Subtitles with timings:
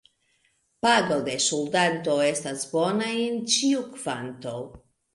[0.85, 4.61] Pago de ŝuldanto estas bona en ĉiu kvanto.